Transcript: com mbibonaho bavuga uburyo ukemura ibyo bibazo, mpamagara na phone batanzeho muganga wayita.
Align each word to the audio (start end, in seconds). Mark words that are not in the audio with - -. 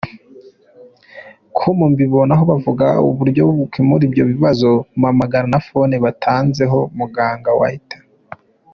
com 1.57 1.77
mbibonaho 1.91 2.43
bavuga 2.51 2.87
uburyo 3.09 3.43
ukemura 3.65 4.03
ibyo 4.09 4.23
bibazo, 4.31 4.69
mpamagara 4.99 5.45
na 5.51 5.59
phone 5.67 5.95
batanzeho 6.05 6.79
muganga 6.97 7.51
wayita. 7.59 7.97